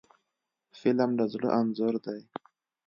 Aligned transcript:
فلم 0.79 1.11
د 1.19 1.21
زړه 1.33 1.49
انځور 1.59 1.95
دی 2.05 2.21